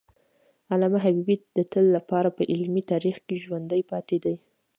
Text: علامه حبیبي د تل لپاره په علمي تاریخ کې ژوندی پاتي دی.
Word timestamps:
علامه 0.73 0.99
حبیبي 1.05 1.35
د 1.57 1.59
تل 1.71 1.85
لپاره 1.97 2.29
په 2.37 2.43
علمي 2.51 2.83
تاریخ 2.91 3.15
کې 3.27 3.41
ژوندی 3.43 3.81
پاتي 3.91 4.17
دی. 4.23 4.35